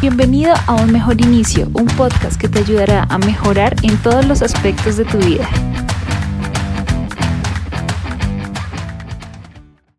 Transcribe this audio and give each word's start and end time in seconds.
Bienvenido 0.00 0.54
a 0.68 0.76
Un 0.76 0.92
Mejor 0.92 1.20
Inicio, 1.20 1.66
un 1.74 1.86
podcast 1.86 2.40
que 2.40 2.48
te 2.48 2.60
ayudará 2.60 3.02
a 3.10 3.18
mejorar 3.18 3.74
en 3.82 4.00
todos 4.00 4.24
los 4.26 4.42
aspectos 4.42 4.96
de 4.96 5.04
tu 5.04 5.18
vida. 5.18 5.50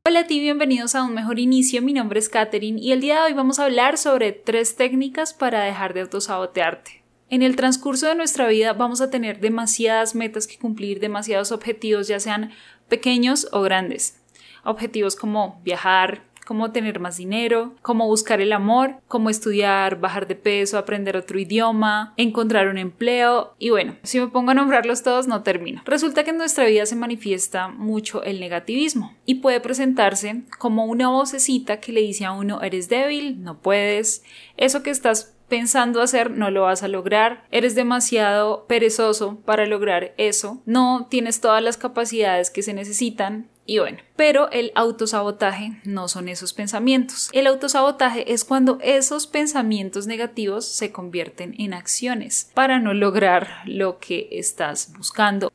Hola 0.06 0.22
a 0.22 0.26
ti, 0.26 0.40
bienvenidos 0.40 0.96
a 0.96 1.04
Un 1.04 1.14
Mejor 1.14 1.38
Inicio. 1.38 1.82
Mi 1.82 1.92
nombre 1.92 2.20
es 2.20 2.30
Katherine 2.30 2.80
y 2.80 2.94
el 2.94 3.02
día 3.02 3.16
de 3.16 3.22
hoy 3.24 3.34
vamos 3.34 3.60
a 3.60 3.66
hablar 3.66 3.98
sobre 3.98 4.32
tres 4.32 4.78
técnicas 4.78 5.34
para 5.34 5.66
dejar 5.66 5.94
de 5.94 6.00
autosabotearte. 6.00 7.04
En 7.30 7.44
el 7.44 7.58
transcurso 7.58 8.08
de 8.08 8.16
nuestra 8.16 8.48
vida 8.48 8.72
vamos 8.72 9.02
a 9.02 9.10
tener 9.10 9.42
demasiadas 9.42 10.16
metas 10.16 10.48
que 10.48 10.58
cumplir, 10.58 11.02
demasiados 11.02 11.52
objetivos, 11.52 12.08
ya 12.08 12.22
sean 12.22 12.52
pequeños 12.88 13.50
o 13.52 13.62
grandes. 13.64 14.22
Objetivos 14.64 15.18
como 15.18 15.60
viajar, 15.66 16.24
cómo 16.50 16.72
tener 16.72 17.00
más 17.00 17.18
dinero, 17.18 17.76
cómo 17.84 18.08
buscar 18.08 18.42
el 18.42 18.54
amor, 18.54 18.96
cómo 19.08 19.30
estudiar, 19.30 20.00
bajar 20.00 20.26
de 20.26 20.34
peso, 20.34 20.80
aprender 20.80 21.16
otro 21.16 21.38
idioma, 21.38 22.16
encontrar 22.18 22.70
un 22.70 22.80
empleo. 22.80 23.54
Y 23.60 23.70
bueno, 23.70 23.98
si 24.02 24.20
me 24.20 24.30
pongo 24.30 24.50
a 24.50 24.56
nombrarlos 24.56 25.04
todos 25.04 25.28
no 25.28 25.44
termino. 25.44 25.84
Resulta 25.86 26.24
que 26.24 26.32
en 26.32 26.40
nuestra 26.40 26.66
vida 26.66 26.88
se 26.88 26.96
manifiesta 26.96 27.68
mucho 27.68 28.24
el 28.24 28.40
negativismo 28.40 29.14
y 29.28 29.36
puede 29.36 29.60
presentarse 29.60 30.42
como 30.58 30.86
una 30.86 31.10
vocecita 31.10 31.80
que 31.80 31.92
le 31.92 32.02
dice 32.02 32.26
a 32.26 32.32
uno 32.32 32.64
eres 32.64 32.90
débil, 32.90 33.44
no 33.44 33.60
puedes, 33.60 34.24
eso 34.58 34.82
que 34.82 34.90
estás 34.90 35.36
pensando 35.50 36.02
hacer 36.02 36.32
no 36.32 36.52
lo 36.52 36.62
vas 36.62 36.84
a 36.84 36.88
lograr, 36.88 37.44
eres 37.52 37.76
demasiado 37.76 38.66
perezoso 38.68 39.40
para 39.46 39.66
lograr 39.66 40.14
eso, 40.18 40.62
no 40.66 41.08
tienes 41.10 41.42
todas 41.42 41.62
las 41.62 41.76
capacidades 41.76 42.52
que 42.52 42.62
se 42.62 42.74
necesitan, 42.74 43.49
y 43.70 43.78
bueno, 43.78 44.00
pero 44.16 44.50
el 44.50 44.72
autosabotaje 44.74 45.80
no 45.84 46.08
son 46.08 46.28
esos 46.28 46.54
pensamientos. 46.54 47.30
El 47.34 47.46
autosabotaje 47.46 48.34
es 48.34 48.44
cuando 48.44 48.80
esos 48.82 49.28
pensamientos 49.28 50.08
negativos 50.08 50.66
se 50.66 50.92
convierten 50.92 51.54
en 51.60 51.76
acciones 51.76 52.50
para 52.56 52.80
no 52.80 52.96
lograr 52.96 53.62
lo 53.66 54.00
que 54.00 54.28
estás 54.32 54.92
buscando. 54.98 55.52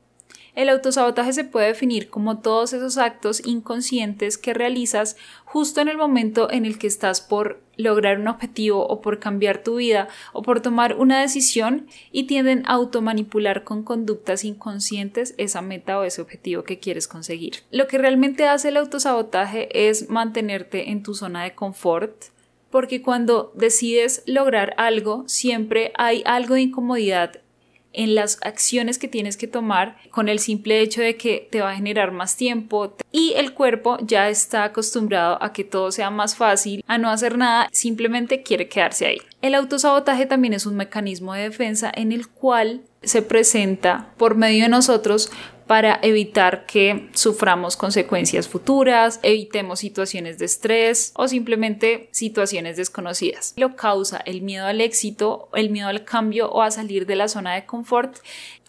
El 0.54 0.68
autosabotaje 0.68 1.32
se 1.32 1.44
puede 1.44 1.66
definir 1.66 2.08
como 2.08 2.38
todos 2.38 2.72
esos 2.72 2.96
actos 2.96 3.44
inconscientes 3.44 4.38
que 4.38 4.54
realizas 4.54 5.16
justo 5.44 5.80
en 5.80 5.88
el 5.88 5.96
momento 5.96 6.50
en 6.50 6.64
el 6.64 6.78
que 6.78 6.86
estás 6.86 7.20
por 7.20 7.60
lograr 7.76 8.20
un 8.20 8.28
objetivo 8.28 8.86
o 8.86 9.00
por 9.00 9.18
cambiar 9.18 9.64
tu 9.64 9.76
vida 9.76 10.06
o 10.32 10.42
por 10.42 10.60
tomar 10.60 10.94
una 10.94 11.20
decisión 11.20 11.88
y 12.12 12.24
tienden 12.24 12.62
a 12.66 12.74
automanipular 12.74 13.64
con 13.64 13.82
conductas 13.82 14.44
inconscientes 14.44 15.34
esa 15.38 15.60
meta 15.60 15.98
o 15.98 16.04
ese 16.04 16.22
objetivo 16.22 16.62
que 16.62 16.78
quieres 16.78 17.08
conseguir. 17.08 17.56
Lo 17.72 17.88
que 17.88 17.98
realmente 17.98 18.46
hace 18.46 18.68
el 18.68 18.76
autosabotaje 18.76 19.88
es 19.88 20.08
mantenerte 20.08 20.90
en 20.90 21.02
tu 21.02 21.14
zona 21.14 21.42
de 21.42 21.56
confort, 21.56 22.26
porque 22.70 23.02
cuando 23.02 23.52
decides 23.56 24.22
lograr 24.26 24.74
algo 24.78 25.24
siempre 25.26 25.92
hay 25.96 26.22
algo 26.26 26.54
de 26.54 26.62
incomodidad 26.62 27.40
en 27.94 28.14
las 28.14 28.38
acciones 28.42 28.98
que 28.98 29.08
tienes 29.08 29.36
que 29.36 29.46
tomar 29.46 29.96
con 30.10 30.28
el 30.28 30.38
simple 30.38 30.80
hecho 30.80 31.00
de 31.00 31.16
que 31.16 31.48
te 31.50 31.60
va 31.60 31.70
a 31.70 31.76
generar 31.76 32.12
más 32.12 32.36
tiempo 32.36 32.94
y 33.10 33.32
el 33.36 33.54
cuerpo 33.54 33.96
ya 34.02 34.28
está 34.28 34.64
acostumbrado 34.64 35.42
a 35.42 35.52
que 35.52 35.64
todo 35.64 35.90
sea 35.92 36.10
más 36.10 36.36
fácil, 36.36 36.84
a 36.86 36.98
no 36.98 37.08
hacer 37.08 37.38
nada, 37.38 37.68
simplemente 37.72 38.42
quiere 38.42 38.68
quedarse 38.68 39.06
ahí. 39.06 39.18
El 39.44 39.54
autosabotaje 39.54 40.24
también 40.24 40.54
es 40.54 40.64
un 40.64 40.74
mecanismo 40.74 41.34
de 41.34 41.42
defensa 41.42 41.92
en 41.94 42.12
el 42.12 42.28
cual 42.28 42.80
se 43.02 43.20
presenta 43.20 44.10
por 44.16 44.36
medio 44.36 44.62
de 44.62 44.70
nosotros 44.70 45.30
para 45.66 45.98
evitar 46.00 46.64
que 46.64 47.10
suframos 47.12 47.76
consecuencias 47.76 48.48
futuras, 48.48 49.20
evitemos 49.22 49.80
situaciones 49.80 50.38
de 50.38 50.46
estrés 50.46 51.12
o 51.14 51.28
simplemente 51.28 52.08
situaciones 52.10 52.78
desconocidas. 52.78 53.52
Lo 53.58 53.76
causa 53.76 54.16
el 54.24 54.40
miedo 54.40 54.64
al 54.64 54.80
éxito, 54.80 55.50
el 55.52 55.68
miedo 55.68 55.88
al 55.88 56.06
cambio 56.06 56.50
o 56.50 56.62
a 56.62 56.70
salir 56.70 57.04
de 57.04 57.16
la 57.16 57.28
zona 57.28 57.54
de 57.54 57.66
confort 57.66 58.16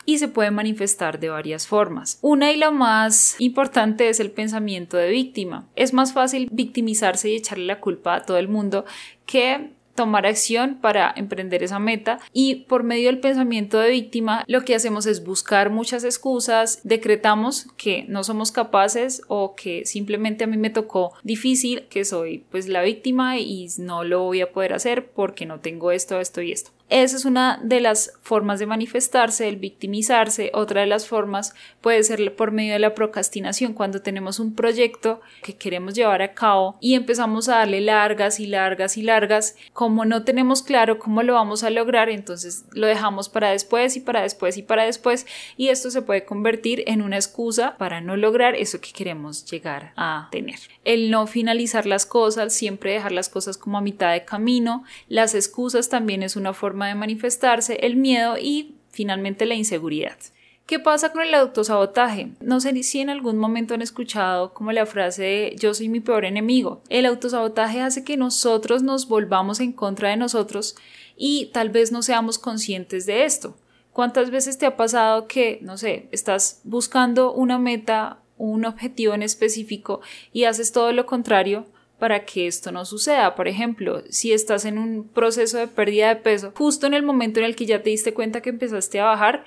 y 0.06 0.18
se 0.18 0.28
puede 0.28 0.52
manifestar 0.52 1.22
de 1.22 1.30
varias 1.30 1.68
formas. 1.68 2.20
Una 2.22 2.52
y 2.52 2.58
la 2.58 2.72
más 2.72 3.38
importante 3.40 4.10
es 4.10 4.20
el 4.20 4.30
pensamiento 4.30 4.98
de 4.98 5.08
víctima. 5.08 5.70
Es 5.78 5.94
más 5.94 6.12
fácil 6.12 6.50
victimizarse 6.52 7.30
y 7.30 7.38
echarle 7.38 7.64
la 7.64 7.80
culpa 7.80 8.16
a 8.16 8.24
todo 8.24 8.38
el 8.38 8.50
mundo 8.50 8.84
que 9.26 9.72
tomar 9.96 10.26
acción 10.26 10.78
para 10.82 11.14
emprender 11.16 11.64
esa 11.64 11.80
meta 11.80 12.20
y 12.34 12.66
por 12.66 12.84
medio 12.84 13.08
del 13.08 13.20
pensamiento 13.20 13.80
de 13.80 13.90
víctima 13.90 14.44
lo 14.48 14.64
que 14.64 14.76
hacemos 14.76 15.06
es 15.06 15.24
buscar 15.24 15.70
muchas 15.70 16.04
excusas, 16.04 16.82
decretamos 16.84 17.68
que 17.78 18.06
no 18.08 18.24
somos 18.24 18.52
capaces 18.52 19.22
o 19.28 19.56
que 19.56 19.86
simplemente 19.86 20.44
a 20.44 20.48
mí 20.48 20.58
me 20.58 20.70
tocó 20.70 21.14
difícil, 21.24 21.88
que 21.90 22.06
soy 22.06 22.46
pues 22.52 22.68
la 22.68 22.82
víctima 22.82 23.40
y 23.40 23.68
no 23.78 24.04
lo 24.04 24.24
voy 24.24 24.42
a 24.42 24.52
poder 24.52 24.74
hacer 24.74 25.08
porque 25.08 25.46
no 25.46 25.60
tengo 25.60 25.92
esto, 25.92 26.20
esto 26.20 26.42
y 26.42 26.52
esto. 26.52 26.72
Esa 26.90 27.18
es 27.18 27.26
una 27.26 27.60
de 27.64 27.82
las 27.82 28.14
formas 28.22 28.60
de 28.60 28.68
manifestarse, 28.68 29.48
el 29.48 29.58
victimizarse. 29.58 30.52
Otra 30.54 30.82
de 30.82 30.88
las 30.88 31.08
formas 31.08 31.56
puede 31.82 32.04
ser 32.04 32.36
por 32.36 32.52
medio 32.52 32.74
de 32.74 32.80
la 32.80 32.94
procrastinación, 32.94 33.74
cuando 33.74 34.04
tenemos 34.04 34.40
un 34.40 34.54
proyecto 34.54 35.20
que 35.42 35.56
queremos 35.56 35.96
llevar 35.96 36.22
a 36.22 36.34
cabo 36.34 36.78
y 36.80 36.94
empezamos 36.94 37.50
a 37.50 37.58
darle 37.58 37.82
largas 37.82 38.40
y 38.40 38.46
largas 38.46 38.98
y 38.98 39.02
largas. 39.02 39.56
Como 39.74 40.06
no 40.06 40.24
tenemos 40.24 40.62
claro 40.62 41.00
cómo 41.00 41.24
lo 41.24 41.34
vamos 41.34 41.64
a 41.64 41.72
lograr, 41.72 42.10
entonces 42.10 42.66
lo 42.72 42.86
dejamos 42.86 43.30
para 43.30 43.50
después 43.50 43.98
y 43.98 44.02
para 44.02 44.22
después 44.22 44.58
y 44.58 44.62
para 44.62 44.84
después 44.84 45.26
y 45.58 45.70
esto 45.70 45.90
se 45.90 46.04
puede 46.04 46.24
convertir 46.24 46.84
en 46.86 47.02
una 47.02 47.16
excusa 47.16 47.78
para 47.78 48.00
no 48.00 48.16
lograr 48.16 48.54
eso 48.56 48.80
que 48.80 48.92
queremos 48.92 49.46
llegar 49.50 49.94
a 49.96 50.28
tener. 50.32 50.60
El 50.84 51.10
no 51.10 51.26
finalizar 51.26 51.88
las 51.88 52.06
cosas, 52.06 52.54
siempre 52.54 52.94
dejar 52.94 53.12
las 53.12 53.30
cosas 53.30 53.58
como 53.58 53.80
a 53.80 53.82
mitad 53.82 54.14
de 54.14 54.24
camino. 54.24 54.84
Las 55.10 55.34
excusas 55.34 55.90
también 55.90 56.22
es 56.22 56.36
una 56.36 56.54
forma 56.54 56.75
de 56.76 56.96
manifestarse, 56.96 57.76
el 57.82 57.96
miedo 57.96 58.38
y 58.38 58.76
finalmente 58.90 59.46
la 59.46 59.56
inseguridad. 59.56 60.18
¿Qué 60.66 60.80
pasa 60.80 61.12
con 61.12 61.22
el 61.22 61.36
autosabotaje? 61.36 62.32
No 62.42 62.60
sé 62.60 62.82
si 62.82 63.00
en 63.00 63.12
algún 63.12 63.38
momento 63.38 63.76
han 63.76 63.84
escuchado 63.84 64.52
como 64.56 64.72
la 64.72 64.88
frase 64.88 65.22
de 65.22 65.56
yo 65.60 65.76
soy 65.76 65.90
mi 65.90 66.00
peor 66.00 66.26
enemigo. 66.26 66.82
El 66.90 67.06
autosabotaje 67.06 67.82
hace 67.82 68.04
que 68.04 68.18
nosotros 68.18 68.82
nos 68.82 69.08
volvamos 69.08 69.60
en 69.60 69.74
contra 69.74 70.10
de 70.10 70.18
nosotros 70.18 70.76
y 71.16 71.52
tal 71.54 71.70
vez 71.70 71.92
no 71.92 72.02
seamos 72.02 72.40
conscientes 72.40 73.06
de 73.06 73.26
esto. 73.26 73.56
¿Cuántas 73.94 74.32
veces 74.32 74.58
te 74.58 74.66
ha 74.66 74.76
pasado 74.76 75.28
que, 75.28 75.60
no 75.62 75.78
sé, 75.78 76.10
estás 76.12 76.62
buscando 76.64 77.32
una 77.32 77.60
meta, 77.60 78.18
un 78.38 78.66
objetivo 78.66 79.14
en 79.14 79.22
específico 79.22 80.02
y 80.34 80.46
haces 80.46 80.72
todo 80.72 80.92
lo 80.94 81.06
contrario 81.06 81.68
para 82.00 82.26
que 82.26 82.48
esto 82.48 82.72
no 82.72 82.86
suceda. 82.86 83.36
Por 83.36 83.48
ejemplo, 83.48 84.04
si 84.10 84.34
estás 84.34 84.66
en 84.66 84.78
un 84.78 85.08
proceso 85.08 85.58
de 85.58 85.68
pérdida 85.68 86.10
de 86.10 86.18
peso, 86.18 86.52
justo 86.56 86.88
en 86.88 86.94
el 86.94 87.04
momento 87.04 87.40
en 87.40 87.46
el 87.46 87.56
que 87.56 87.66
ya 87.66 87.82
te 87.82 87.90
diste 87.90 88.14
cuenta 88.14 88.42
que 88.42 88.50
empezaste 88.50 89.00
a 89.00 89.06
bajar, 89.06 89.46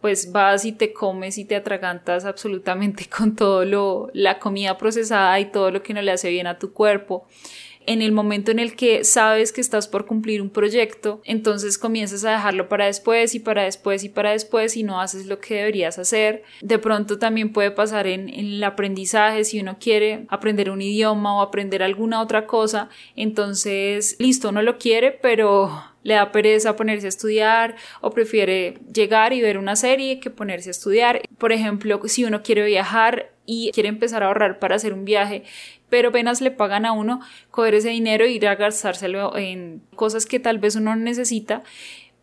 pues 0.00 0.30
vas 0.30 0.64
y 0.64 0.72
te 0.72 0.92
comes 0.92 1.38
y 1.38 1.44
te 1.44 1.56
atragantas 1.56 2.24
absolutamente 2.24 3.06
con 3.16 3.34
todo 3.34 3.64
lo 3.64 4.10
la 4.12 4.38
comida 4.38 4.78
procesada 4.78 5.38
y 5.40 5.46
todo 5.46 5.70
lo 5.70 5.82
que 5.82 5.94
no 5.94 6.02
le 6.02 6.12
hace 6.12 6.30
bien 6.30 6.46
a 6.46 6.58
tu 6.58 6.72
cuerpo 6.72 7.26
en 7.88 8.02
el 8.02 8.12
momento 8.12 8.50
en 8.50 8.58
el 8.58 8.76
que 8.76 9.02
sabes 9.02 9.50
que 9.50 9.62
estás 9.62 9.88
por 9.88 10.04
cumplir 10.04 10.42
un 10.42 10.50
proyecto, 10.50 11.22
entonces 11.24 11.78
comienzas 11.78 12.22
a 12.26 12.32
dejarlo 12.32 12.68
para 12.68 12.84
después 12.84 13.34
y 13.34 13.40
para 13.40 13.62
después 13.62 14.04
y 14.04 14.10
para 14.10 14.32
después 14.32 14.76
y 14.76 14.82
no 14.82 15.00
haces 15.00 15.24
lo 15.24 15.40
que 15.40 15.54
deberías 15.54 15.98
hacer. 15.98 16.42
De 16.60 16.78
pronto 16.78 17.18
también 17.18 17.50
puede 17.50 17.70
pasar 17.70 18.06
en, 18.06 18.28
el 18.28 18.62
aprendizaje, 18.62 19.42
si 19.44 19.58
uno 19.58 19.78
quiere 19.80 20.26
aprender 20.28 20.68
un 20.68 20.82
idioma 20.82 21.34
o 21.38 21.40
aprender 21.40 21.82
alguna 21.82 22.20
otra 22.20 22.46
cosa, 22.46 22.90
entonces 23.16 24.16
listo, 24.18 24.50
uno 24.50 24.60
lo 24.60 24.76
quiere, 24.76 25.10
pero 25.10 25.82
le 26.02 26.14
da 26.14 26.30
pereza 26.30 26.76
ponerse 26.76 27.06
a 27.06 27.08
estudiar 27.08 27.76
o 28.02 28.10
prefiere 28.10 28.78
llegar 28.92 29.32
y 29.32 29.40
ver 29.40 29.56
una 29.56 29.76
serie 29.76 30.20
que 30.20 30.28
ponerse 30.28 30.68
a 30.68 30.72
estudiar. 30.72 31.22
Por 31.38 31.52
ejemplo, 31.52 32.02
si 32.04 32.26
uno 32.26 32.42
quiere 32.42 32.66
viajar 32.66 33.32
y 33.46 33.70
quiere 33.72 33.88
empezar 33.88 34.22
a 34.22 34.26
ahorrar 34.26 34.58
para 34.58 34.76
hacer 34.76 34.92
un 34.92 35.06
viaje, 35.06 35.42
pero 35.88 36.10
apenas 36.10 36.40
le 36.40 36.50
pagan 36.50 36.86
a 36.86 36.92
uno 36.92 37.20
coger 37.50 37.74
ese 37.74 37.90
dinero 37.90 38.24
e 38.24 38.32
ir 38.32 38.46
a 38.46 38.56
gastárselo 38.56 39.36
en 39.36 39.82
cosas 39.94 40.26
que 40.26 40.40
tal 40.40 40.58
vez 40.58 40.76
uno 40.76 40.94
no 40.96 41.02
necesita, 41.02 41.62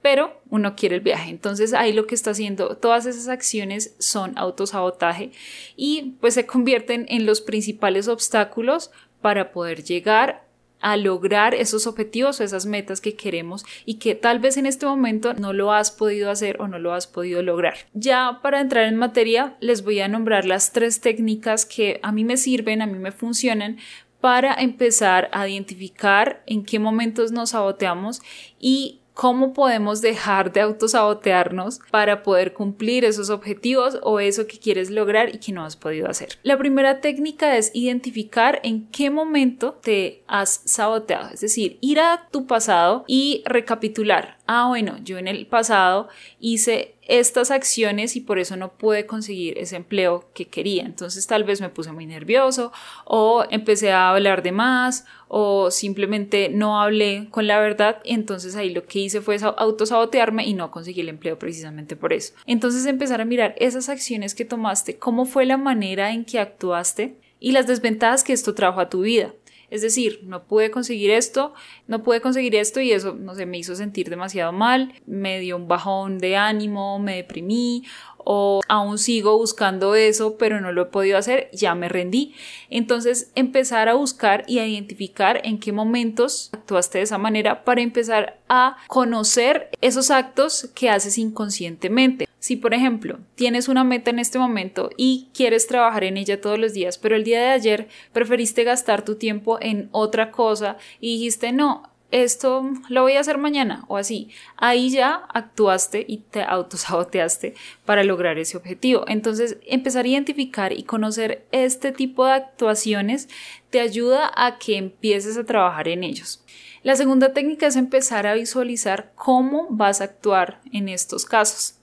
pero 0.02 0.40
uno 0.50 0.76
quiere 0.76 0.96
el 0.96 1.02
viaje. 1.02 1.32
Entonces 1.32 1.74
ahí 1.74 1.92
lo 1.92 2.06
que 2.06 2.16
está 2.16 2.32
haciendo, 2.32 2.78
todas 2.78 3.06
esas 3.08 3.28
acciones 3.28 3.96
son 3.98 4.38
autosabotaje 4.38 5.32
y 5.76 6.16
pues 6.22 6.36
se 6.36 6.46
convierten 6.46 7.06
en 7.10 7.26
los 7.26 7.42
principales 7.42 8.08
obstáculos 8.08 8.92
para 9.22 9.52
poder 9.52 9.84
llegar 9.84 10.45
a 10.82 10.98
lograr 10.98 11.56
esos 11.56 11.88
objetivos 11.88 12.40
o 12.40 12.44
esas 12.44 12.66
metas 12.66 13.02
que 13.02 13.16
queremos 13.16 13.66
y 13.86 13.96
que 13.96 14.16
tal 14.16 14.40
vez 14.40 14.58
en 14.58 14.66
este 14.66 14.86
momento 14.86 15.34
no 15.34 15.54
lo 15.54 15.72
has 15.72 15.92
podido 15.92 16.30
hacer 16.30 16.62
o 16.62 16.68
no 16.68 16.80
lo 16.80 16.94
has 16.94 17.08
podido 17.08 17.42
lograr. 17.42 17.76
Ya 17.94 18.40
para 18.42 18.62
entrar 18.62 18.86
en 18.86 18.96
materia 18.96 19.56
les 19.60 19.84
voy 19.84 20.00
a 20.00 20.08
nombrar 20.08 20.46
las 20.46 20.74
tres 20.74 21.02
técnicas 21.02 21.66
que 21.66 22.00
a 22.04 22.12
mí 22.12 22.24
me 22.24 22.38
sirven, 22.38 22.82
a 22.82 22.88
mí 22.88 23.00
me 23.00 23.12
funcionan 23.12 23.78
para 24.22 24.56
empezar 24.56 25.30
a 25.34 25.48
identificar 25.48 26.44
en 26.48 26.66
qué 26.66 26.80
momentos 26.80 27.32
nos 27.32 27.52
saboteamos 27.52 28.22
y 28.60 29.02
cómo 29.16 29.54
podemos 29.54 30.02
dejar 30.02 30.52
de 30.52 30.62
autosabotearnos 30.62 31.80
para 31.90 32.22
poder 32.22 32.54
cumplir 32.54 33.06
esos 33.06 33.32
objetivos 33.32 33.98
o 34.04 34.20
eso 34.20 34.46
que 34.46 34.60
quieres 34.60 34.92
lograr 34.92 35.34
y 35.34 35.40
que 35.40 35.54
no 35.54 35.64
has 35.64 35.78
podido 35.78 36.08
hacer. 36.10 36.38
La 36.44 36.58
primera 36.58 37.00
técnica 37.00 37.58
es 37.58 37.72
identificar 37.74 38.60
en 38.64 38.88
qué 38.88 39.10
momento 39.10 39.80
te 39.82 40.22
has 40.28 40.62
saboteado, 40.66 41.30
es 41.34 41.40
decir, 41.40 41.78
ir 41.82 42.00
a 42.02 42.28
tu 42.30 42.46
pasado 42.46 43.06
y 43.08 43.42
recapitular. 43.46 44.35
Ah, 44.48 44.68
bueno, 44.68 44.98
yo 45.04 45.18
en 45.18 45.28
el 45.28 45.48
pasado 45.48 46.08
hice 46.40 46.96
estas 47.08 47.52
acciones 47.52 48.16
y 48.16 48.22
por 48.22 48.38
eso 48.40 48.56
no 48.56 48.74
pude 48.74 49.06
conseguir 49.06 49.58
ese 49.58 49.76
empleo 49.76 50.30
que 50.34 50.48
quería. 50.48 50.84
Entonces 50.84 51.26
tal 51.26 51.44
vez 51.44 51.62
me 51.62 51.70
puse 51.70 51.92
muy 51.92 52.06
nervioso 52.06 52.72
o 53.06 53.44
empecé 53.50 53.92
a 53.92 54.10
hablar 54.10 54.44
de 54.44 54.52
más 54.52 55.06
o 55.28 55.72
simplemente 55.72 56.50
no 56.50 56.80
hablé 56.80 57.28
con 57.32 57.48
la 57.48 57.60
verdad. 57.60 58.02
Entonces 58.06 58.56
ahí 58.56 58.70
lo 58.70 58.86
que 58.86 59.00
hice 59.00 59.22
fue 59.22 59.38
autosabotearme 59.42 60.46
y 60.46 60.54
no 60.54 60.70
conseguí 60.72 61.02
el 61.02 61.10
empleo 61.10 61.40
precisamente 61.40 61.96
por 61.96 62.14
eso. 62.14 62.34
Entonces 62.46 62.86
empezar 62.86 63.22
a 63.22 63.26
mirar 63.26 63.56
esas 63.58 63.90
acciones 63.90 64.36
que 64.36 64.46
tomaste, 64.46 64.98
cómo 64.98 65.26
fue 65.26 65.46
la 65.46 65.58
manera 65.58 66.12
en 66.12 66.26
que 66.26 66.40
actuaste 66.40 67.16
y 67.40 67.52
las 67.52 67.68
desventajas 67.68 68.24
que 68.24 68.34
esto 68.34 68.54
trajo 68.54 68.80
a 68.80 68.90
tu 68.90 69.02
vida. 69.02 69.34
Es 69.76 69.82
decir, 69.82 70.22
no 70.24 70.46
pude 70.46 70.72
conseguir 70.72 71.12
esto, 71.12 71.54
no 71.88 72.02
pude 72.02 72.22
conseguir 72.22 72.56
esto 72.56 72.80
y 72.80 72.94
eso, 72.94 73.14
no 73.14 73.36
sé, 73.36 73.46
me 73.46 73.58
hizo 73.58 73.76
sentir 73.76 74.10
demasiado 74.10 74.54
mal, 74.54 74.94
me 75.06 75.42
dio 75.42 75.58
un 75.58 75.68
bajón 75.68 76.18
de 76.18 76.38
ánimo, 76.38 76.98
me 76.98 77.18
deprimí 77.18 77.84
o 78.26 78.62
aún 78.70 78.98
sigo 78.98 79.38
buscando 79.38 79.96
eso, 79.96 80.38
pero 80.38 80.62
no 80.62 80.72
lo 80.72 80.84
he 80.84 80.86
podido 80.86 81.18
hacer, 81.18 81.50
ya 81.52 81.76
me 81.76 81.90
rendí. 81.90 82.34
Entonces, 82.70 83.32
empezar 83.36 83.90
a 83.90 83.94
buscar 83.94 84.46
y 84.48 84.60
a 84.60 84.68
identificar 84.68 85.42
en 85.44 85.60
qué 85.60 85.74
momentos 85.74 86.50
actuaste 86.54 87.00
de 87.00 87.04
esa 87.04 87.18
manera 87.18 87.66
para 87.66 87.82
empezar 87.82 88.40
a 88.48 88.78
conocer 88.88 89.70
esos 89.82 90.10
actos 90.10 90.70
que 90.74 90.90
haces 90.90 91.18
inconscientemente. 91.18 92.28
Si, 92.46 92.56
por 92.56 92.76
ejemplo, 92.76 93.18
tienes 93.34 93.68
una 93.70 93.84
meta 93.84 94.12
en 94.12 94.20
este 94.20 94.38
momento 94.38 94.92
y 94.98 95.30
quieres 95.34 95.66
trabajar 95.66 96.04
en 96.04 96.16
ella 96.16 96.42
todos 96.42 96.60
los 96.60 96.74
días, 96.74 97.00
pero 97.00 97.16
el 97.16 97.24
día 97.24 97.40
de 97.40 97.50
ayer 97.50 97.88
preferiste 98.14 98.64
gastar 98.64 99.04
tu 99.04 99.16
tiempo 99.16 99.58
en 99.60 99.90
otra 99.92 100.30
cosa 100.30 100.78
y 101.00 101.14
dijiste, 101.14 101.52
no, 101.52 101.90
esto 102.12 102.70
lo 102.88 103.02
voy 103.02 103.14
a 103.14 103.22
hacer 103.22 103.40
mañana 103.40 103.84
o 103.88 103.98
así. 103.98 104.30
Ahí 104.58 104.92
ya 104.92 105.24
actuaste 105.34 106.06
y 106.08 106.18
te 106.18 106.44
autosaboteaste 106.44 107.56
para 107.84 108.04
lograr 108.04 108.38
ese 108.38 108.58
objetivo. 108.58 109.06
Entonces, 109.08 109.58
empezar 109.66 110.06
a 110.06 110.10
identificar 110.10 110.72
y 110.72 110.84
conocer 110.84 111.48
este 111.52 111.94
tipo 111.94 112.28
de 112.28 112.34
actuaciones 112.34 113.28
te 113.72 113.80
ayuda 113.80 114.32
a 114.36 114.60
que 114.60 114.78
empieces 114.78 115.36
a 115.36 115.46
trabajar 115.46 115.88
en 115.88 116.04
ellos. 116.04 116.44
La 116.84 116.96
segunda 116.96 117.34
técnica 117.34 117.66
es 117.66 117.76
empezar 117.76 118.28
a 118.28 118.36
visualizar 118.36 119.14
cómo 119.16 119.66
vas 119.72 120.00
a 120.00 120.04
actuar 120.04 120.62
en 120.72 120.90
estos 120.90 121.26
casos. 121.26 121.80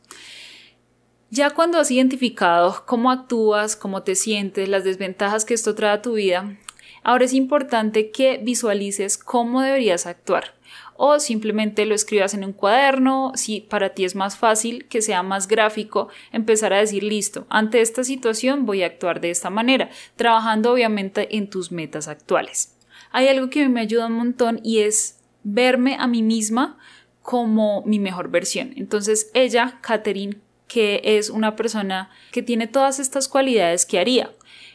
Ya 1.34 1.49
cuando 1.49 1.79
has 1.79 1.90
identificado 1.90 2.82
cómo 2.84 3.11
actúas, 3.11 3.75
cómo 3.75 4.02
te 4.02 4.17
sientes, 4.17 4.69
las 4.69 4.84
desventajas 4.84 5.46
que 5.46 5.55
esto 5.55 5.75
trae 5.75 5.93
a 5.93 6.02
tu 6.02 6.12
vida, 6.12 6.58
ahora 7.02 7.25
es 7.25 7.32
importante 7.32 8.11
que 8.11 8.37
visualices 8.37 9.17
cómo 9.17 9.62
deberías 9.62 10.05
actuar 10.05 10.55
o 10.94 11.19
simplemente 11.20 11.87
lo 11.87 11.94
escribas 11.94 12.34
en 12.34 12.44
un 12.44 12.52
cuaderno, 12.52 13.32
si 13.34 13.62
para 13.62 13.94
ti 13.94 14.05
es 14.05 14.14
más 14.14 14.37
fácil, 14.37 14.84
que 14.88 15.00
sea 15.00 15.23
más 15.23 15.49
gráfico, 15.49 16.08
empezar 16.32 16.75
a 16.75 16.81
decir, 16.81 17.02
listo, 17.02 17.46
ante 17.49 17.81
esta 17.81 18.05
situación 18.05 18.67
voy 18.67 18.82
a 18.82 18.87
actuar 18.88 19.23
de 19.23 19.31
esta 19.31 19.49
manera, 19.49 19.88
trabajando 20.17 20.70
obviamente 20.70 21.34
en 21.34 21.49
tus 21.49 21.73
metas 21.73 22.08
actuales. 22.08 22.76
Hay 23.11 23.29
algo 23.29 23.49
que 23.49 23.67
me 23.70 23.81
ayuda 23.81 24.08
un 24.08 24.19
montón 24.19 24.61
y 24.62 24.81
es 24.81 25.19
verme 25.44 25.96
a 25.99 26.06
mí 26.06 26.23
misma 26.23 26.76
como 27.23 27.82
mi 27.87 27.99
mejor 27.99 28.29
versión. 28.29 28.75
Entonces 28.76 29.31
ella, 29.32 29.79
Catherine, 29.81 30.37
que 30.72 31.00
es 31.04 31.30
una 31.30 31.56
persona 31.56 32.10
que 32.30 32.42
tiene 32.42 32.66
todas 32.66 32.98
estas 32.98 33.28
cualidades 33.28 33.84
que 33.84 33.98
haría. 33.98 34.30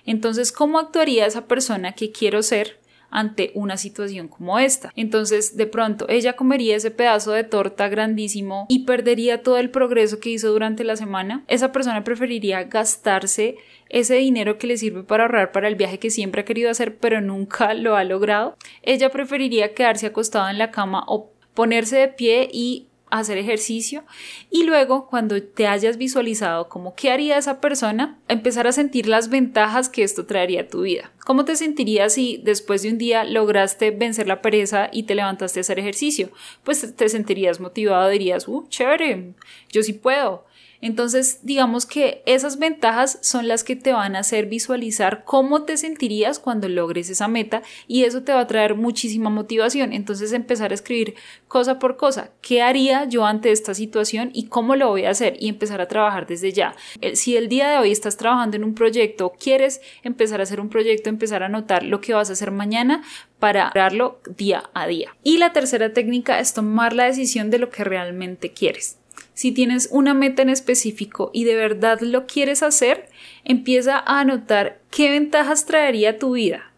Entonces, 0.05 0.51
¿cómo 0.51 0.79
actuaría 0.79 1.25
esa 1.25 1.47
persona 1.47 1.93
que 1.93 2.11
quiero 2.11 2.43
ser 2.43 2.79
ante 3.09 3.51
una 3.55 3.77
situación 3.77 4.27
como 4.27 4.59
esta? 4.59 4.91
Entonces, 4.95 5.57
de 5.57 5.65
pronto, 5.65 6.05
ella 6.07 6.35
comería 6.35 6.75
ese 6.75 6.91
pedazo 6.91 7.31
de 7.31 7.43
torta 7.43 7.87
grandísimo 7.89 8.67
y 8.69 8.85
perdería 8.85 9.41
todo 9.41 9.57
el 9.57 9.69
progreso 9.69 10.19
que 10.19 10.29
hizo 10.29 10.51
durante 10.51 10.83
la 10.83 10.95
semana. 10.95 11.43
Esa 11.47 11.71
persona 11.71 12.03
preferiría 12.03 12.63
gastarse 12.63 13.55
ese 13.89 14.15
dinero 14.15 14.57
que 14.57 14.67
le 14.67 14.77
sirve 14.77 15.03
para 15.03 15.23
ahorrar 15.23 15.51
para 15.51 15.67
el 15.67 15.75
viaje 15.75 15.99
que 15.99 16.09
siempre 16.09 16.41
ha 16.41 16.45
querido 16.45 16.69
hacer 16.69 16.97
pero 16.97 17.21
nunca 17.21 17.73
lo 17.73 17.95
ha 17.95 18.03
logrado. 18.03 18.55
Ella 18.83 19.09
preferiría 19.09 19.73
quedarse 19.73 20.07
acostada 20.07 20.51
en 20.51 20.57
la 20.57 20.71
cama 20.71 21.03
o 21.07 21.31
ponerse 21.53 21.97
de 21.97 22.07
pie 22.09 22.49
y 22.51 22.86
hacer 23.09 23.37
ejercicio 23.37 24.03
y 24.49 24.63
luego 24.63 25.07
cuando 25.07 25.41
te 25.41 25.67
hayas 25.67 25.97
visualizado 25.97 26.69
como 26.69 26.95
qué 26.95 27.11
haría 27.11 27.37
esa 27.37 27.61
persona, 27.61 28.19
empezar 28.27 28.67
a 28.67 28.71
sentir 28.71 29.07
las 29.07 29.29
ventajas 29.29 29.89
que 29.89 30.03
esto 30.03 30.25
traería 30.25 30.61
a 30.61 30.67
tu 30.67 30.81
vida. 30.81 31.11
¿Cómo 31.25 31.45
te 31.45 31.55
sentirías 31.55 32.13
si 32.13 32.37
después 32.43 32.81
de 32.83 32.89
un 32.89 32.97
día 32.97 33.23
lograste 33.23 33.91
vencer 33.91 34.27
la 34.27 34.41
pereza 34.41 34.89
y 34.91 35.03
te 35.03 35.15
levantaste 35.15 35.59
a 35.59 35.61
hacer 35.61 35.79
ejercicio? 35.79 36.29
Pues 36.63 36.95
te 36.95 37.09
sentirías 37.09 37.59
motivado, 37.59 38.09
dirías, 38.09 38.47
uh, 38.47 38.65
chévere, 38.69 39.33
yo 39.71 39.83
sí 39.83 39.93
puedo. 39.93 40.45
Entonces, 40.81 41.39
digamos 41.43 41.85
que 41.85 42.21
esas 42.25 42.59
ventajas 42.59 43.19
son 43.21 43.47
las 43.47 43.63
que 43.63 43.75
te 43.75 43.93
van 43.93 44.15
a 44.15 44.19
hacer 44.19 44.45
visualizar 44.45 45.23
cómo 45.25 45.63
te 45.63 45.77
sentirías 45.77 46.39
cuando 46.39 46.69
logres 46.69 47.09
esa 47.09 47.27
meta 47.27 47.63
y 47.87 48.03
eso 48.03 48.23
te 48.23 48.33
va 48.33 48.41
a 48.41 48.47
traer 48.47 48.75
muchísima 48.75 49.29
motivación. 49.29 49.93
Entonces, 49.93 50.33
empezar 50.33 50.71
a 50.71 50.75
escribir 50.75 51.15
cosa 51.47 51.79
por 51.79 51.97
cosa, 51.97 52.31
¿qué 52.41 52.61
haría 52.61 53.05
yo 53.05 53.25
ante 53.25 53.51
esta 53.51 53.73
situación 53.73 54.29
y 54.33 54.47
cómo 54.47 54.75
lo 54.75 54.89
voy 54.89 55.05
a 55.05 55.11
hacer? 55.11 55.35
Y 55.39 55.49
empezar 55.49 55.81
a 55.81 55.87
trabajar 55.87 56.27
desde 56.27 56.51
ya. 56.51 56.75
Eh, 57.01 57.15
si 57.15 57.35
el 57.35 57.49
día 57.49 57.69
de 57.69 57.77
hoy 57.77 57.91
estás 57.91 58.17
trabajando 58.17 58.57
en 58.57 58.63
un 58.63 58.75
proyecto, 58.75 59.33
quieres 59.39 59.81
empezar 60.03 60.39
a 60.39 60.43
hacer 60.43 60.59
un 60.59 60.69
proyecto, 60.69 61.09
empezar 61.09 61.43
a 61.43 61.47
anotar 61.47 61.83
lo 61.83 62.01
que 62.01 62.13
vas 62.13 62.29
a 62.29 62.33
hacer 62.33 62.51
mañana 62.51 63.03
para 63.39 63.65
lograrlo 63.65 64.19
día 64.35 64.69
a 64.73 64.87
día. 64.87 65.15
Y 65.23 65.37
la 65.37 65.53
tercera 65.53 65.93
técnica 65.93 66.39
es 66.39 66.53
tomar 66.53 66.93
la 66.93 67.05
decisión 67.05 67.49
de 67.49 67.59
lo 67.59 67.69
que 67.69 67.83
realmente 67.83 68.51
quieres. 68.51 68.97
Si 69.37 69.51
tienes 69.51 69.89
una 69.91 70.15
meta 70.15 70.41
en 70.41 70.49
específico 70.49 71.29
y 71.31 71.43
de 71.43 71.53
verdad 71.53 71.99
lo 72.01 72.25
quieres 72.25 72.63
hacer, 72.63 73.07
empieza 73.43 73.95
a 73.95 74.21
anotar 74.21 74.79
qué 74.89 75.11
ventajas 75.11 75.67
traería 75.67 76.17
tu 76.17 76.31
vida. 76.31 76.71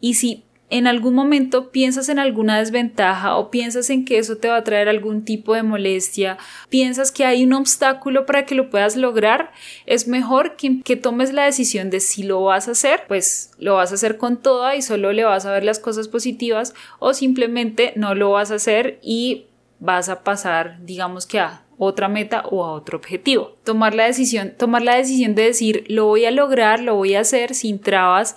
Y 0.00 0.14
si 0.14 0.42
en 0.70 0.86
algún 0.86 1.12
momento 1.12 1.70
piensas 1.72 2.08
en 2.08 2.18
alguna 2.18 2.58
desventaja 2.58 3.36
o 3.36 3.50
piensas 3.50 3.90
en 3.90 4.06
que 4.06 4.16
eso 4.16 4.38
te 4.38 4.48
va 4.48 4.56
a 4.56 4.64
traer 4.64 4.88
algún 4.88 5.26
tipo 5.26 5.54
de 5.54 5.62
molestia, 5.62 6.38
piensas 6.70 7.12
que 7.12 7.26
hay 7.26 7.44
un 7.44 7.52
obstáculo 7.52 8.24
para 8.24 8.46
que 8.46 8.54
lo 8.54 8.70
puedas 8.70 8.96
lograr, 8.96 9.52
es 9.84 10.08
mejor 10.08 10.56
que, 10.56 10.80
que, 10.80 10.96
tomes 10.96 11.34
la 11.34 11.44
decisión 11.44 11.90
de 11.90 12.00
si 12.00 12.22
lo 12.22 12.42
vas 12.42 12.66
a 12.66 12.70
hacer, 12.70 13.02
pues 13.08 13.50
lo 13.58 13.74
vas 13.74 13.92
a 13.92 13.96
hacer 13.96 14.16
con 14.16 14.38
toda 14.38 14.74
y 14.74 14.80
solo 14.80 15.12
le 15.12 15.24
vas 15.24 15.44
a 15.44 15.52
ver 15.52 15.64
las 15.64 15.80
cosas 15.80 16.08
positivas 16.08 16.72
o 16.98 17.12
simplemente 17.12 17.92
no 17.94 18.14
lo 18.14 18.30
vas 18.30 18.50
a 18.52 18.54
hacer 18.54 18.98
y 19.02 19.44
vas 19.80 20.08
a 20.08 20.24
pasar, 20.24 20.78
digamos 20.80 21.26
que 21.26 21.40
a 21.40 21.65
otra 21.78 22.08
meta 22.08 22.44
o 22.50 22.64
a 22.64 22.72
otro 22.72 22.98
objetivo. 22.98 23.56
Tomar 23.64 23.94
la 23.94 24.06
decisión, 24.06 24.54
tomar 24.56 24.82
la 24.82 24.96
decisión 24.96 25.34
de 25.34 25.44
decir 25.44 25.84
lo 25.88 26.06
voy 26.06 26.24
a 26.24 26.30
lograr, 26.30 26.80
lo 26.80 26.94
voy 26.94 27.14
a 27.14 27.20
hacer 27.20 27.54
sin 27.54 27.78
trabas 27.80 28.36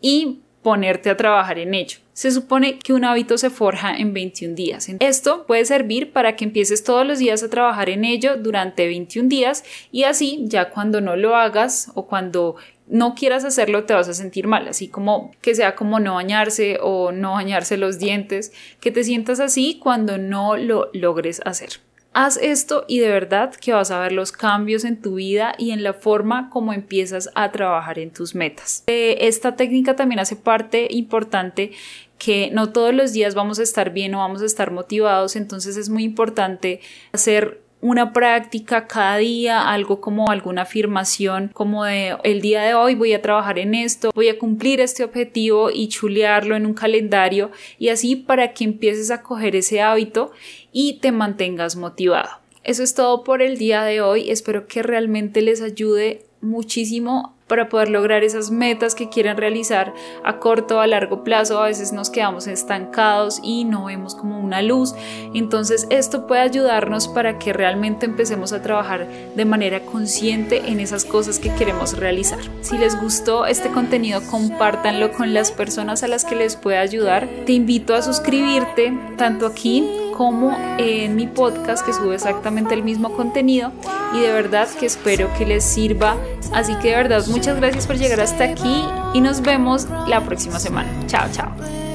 y 0.00 0.40
ponerte 0.62 1.10
a 1.10 1.16
trabajar 1.16 1.58
en 1.58 1.74
ello. 1.74 1.98
Se 2.12 2.30
supone 2.32 2.78
que 2.78 2.92
un 2.92 3.04
hábito 3.04 3.38
se 3.38 3.50
forja 3.50 3.96
en 3.96 4.12
21 4.12 4.54
días. 4.54 4.88
Esto 5.00 5.46
puede 5.46 5.64
servir 5.64 6.12
para 6.12 6.34
que 6.34 6.44
empieces 6.44 6.82
todos 6.82 7.06
los 7.06 7.18
días 7.18 7.42
a 7.42 7.50
trabajar 7.50 7.88
en 7.88 8.04
ello 8.04 8.36
durante 8.36 8.86
21 8.86 9.28
días 9.28 9.64
y 9.92 10.04
así 10.04 10.40
ya 10.46 10.70
cuando 10.70 11.00
no 11.00 11.14
lo 11.14 11.36
hagas 11.36 11.92
o 11.94 12.06
cuando 12.06 12.56
no 12.88 13.14
quieras 13.14 13.44
hacerlo 13.44 13.84
te 13.84 13.94
vas 13.94 14.08
a 14.08 14.14
sentir 14.14 14.46
mal, 14.46 14.66
así 14.66 14.88
como 14.88 15.30
que 15.40 15.54
sea 15.54 15.74
como 15.76 16.00
no 16.00 16.14
bañarse 16.14 16.78
o 16.82 17.12
no 17.12 17.32
bañarse 17.32 17.76
los 17.76 17.98
dientes, 17.98 18.52
que 18.80 18.90
te 18.90 19.04
sientas 19.04 19.40
así 19.40 19.78
cuando 19.80 20.18
no 20.18 20.56
lo 20.56 20.90
logres 20.92 21.40
hacer. 21.44 21.85
Haz 22.18 22.38
esto 22.38 22.86
y 22.88 23.00
de 23.00 23.10
verdad 23.10 23.54
que 23.54 23.74
vas 23.74 23.90
a 23.90 24.00
ver 24.00 24.12
los 24.12 24.32
cambios 24.32 24.84
en 24.84 25.02
tu 25.02 25.16
vida 25.16 25.54
y 25.58 25.72
en 25.72 25.82
la 25.82 25.92
forma 25.92 26.48
como 26.48 26.72
empiezas 26.72 27.28
a 27.34 27.52
trabajar 27.52 27.98
en 27.98 28.10
tus 28.10 28.34
metas. 28.34 28.84
esta 28.86 29.54
técnica 29.54 29.96
también 29.96 30.20
hace 30.20 30.34
parte 30.34 30.88
importante 30.88 31.72
que 32.16 32.48
no 32.54 32.72
todos 32.72 32.94
los 32.94 33.12
días 33.12 33.34
vamos 33.34 33.58
a 33.58 33.64
estar 33.64 33.92
bien 33.92 34.14
o 34.14 34.20
vamos 34.20 34.40
a 34.40 34.46
estar 34.46 34.70
motivados, 34.70 35.36
entonces 35.36 35.76
es 35.76 35.90
muy 35.90 36.04
importante 36.04 36.80
hacer 37.12 37.60
una 37.80 38.12
práctica 38.12 38.86
cada 38.86 39.18
día, 39.18 39.70
algo 39.70 40.00
como 40.00 40.30
alguna 40.30 40.62
afirmación, 40.62 41.50
como 41.52 41.84
de 41.84 42.16
el 42.24 42.40
día 42.40 42.62
de 42.62 42.74
hoy 42.74 42.94
voy 42.94 43.12
a 43.12 43.22
trabajar 43.22 43.58
en 43.58 43.74
esto, 43.74 44.10
voy 44.14 44.28
a 44.28 44.38
cumplir 44.38 44.80
este 44.80 45.04
objetivo 45.04 45.70
y 45.70 45.88
chulearlo 45.88 46.56
en 46.56 46.66
un 46.66 46.74
calendario 46.74 47.50
y 47.78 47.90
así 47.90 48.16
para 48.16 48.54
que 48.54 48.64
empieces 48.64 49.10
a 49.10 49.22
coger 49.22 49.54
ese 49.54 49.82
hábito 49.82 50.32
y 50.72 50.98
te 51.00 51.12
mantengas 51.12 51.76
motivado. 51.76 52.30
Eso 52.64 52.82
es 52.82 52.94
todo 52.94 53.22
por 53.22 53.42
el 53.42 53.58
día 53.58 53.84
de 53.84 54.00
hoy, 54.00 54.30
espero 54.30 54.66
que 54.66 54.82
realmente 54.82 55.40
les 55.42 55.62
ayude 55.62 56.24
muchísimo 56.40 57.35
para 57.46 57.68
poder 57.68 57.90
lograr 57.90 58.24
esas 58.24 58.50
metas 58.50 58.94
que 58.94 59.08
quieren 59.08 59.36
realizar 59.36 59.94
a 60.24 60.38
corto 60.38 60.76
o 60.76 60.80
a 60.80 60.86
largo 60.86 61.22
plazo. 61.22 61.60
A 61.60 61.66
veces 61.66 61.92
nos 61.92 62.10
quedamos 62.10 62.46
estancados 62.46 63.40
y 63.42 63.64
no 63.64 63.84
vemos 63.84 64.14
como 64.14 64.38
una 64.38 64.62
luz. 64.62 64.94
Entonces 65.34 65.86
esto 65.90 66.26
puede 66.26 66.42
ayudarnos 66.42 67.08
para 67.08 67.38
que 67.38 67.52
realmente 67.52 68.06
empecemos 68.06 68.52
a 68.52 68.62
trabajar 68.62 69.06
de 69.34 69.44
manera 69.44 69.80
consciente 69.80 70.62
en 70.66 70.80
esas 70.80 71.04
cosas 71.04 71.38
que 71.38 71.54
queremos 71.54 71.96
realizar. 71.96 72.40
Si 72.62 72.76
les 72.78 73.00
gustó 73.00 73.46
este 73.46 73.70
contenido, 73.70 74.20
compártanlo 74.30 75.12
con 75.12 75.34
las 75.34 75.52
personas 75.52 76.02
a 76.02 76.08
las 76.08 76.24
que 76.24 76.34
les 76.34 76.56
pueda 76.56 76.80
ayudar. 76.80 77.28
Te 77.46 77.52
invito 77.52 77.94
a 77.94 78.02
suscribirte 78.02 78.92
tanto 79.16 79.46
aquí 79.46 79.88
como 80.16 80.56
en 80.78 81.14
mi 81.14 81.26
podcast 81.26 81.84
que 81.84 81.92
sube 81.92 82.14
exactamente 82.14 82.74
el 82.74 82.82
mismo 82.82 83.12
contenido 83.12 83.70
y 84.14 84.20
de 84.20 84.32
verdad 84.32 84.68
que 84.68 84.86
espero 84.86 85.30
que 85.36 85.46
les 85.46 85.64
sirva. 85.64 86.16
Así 86.52 86.74
que 86.76 86.90
de 86.90 86.96
verdad 86.96 87.26
muchas 87.28 87.56
gracias 87.56 87.86
por 87.86 87.96
llegar 87.96 88.20
hasta 88.20 88.44
aquí 88.44 88.84
y 89.14 89.20
nos 89.20 89.40
vemos 89.40 89.86
la 90.06 90.24
próxima 90.24 90.58
semana. 90.58 90.88
Chao, 91.06 91.28
chao. 91.32 91.85